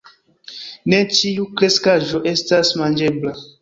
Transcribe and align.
Ne 0.93 1.03
ĉiu 1.19 1.47
kreskaĵo 1.61 2.25
estas 2.35 2.77
manĝebla. 2.85 3.41